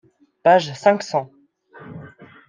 [0.43, 1.29] Page cinq cents.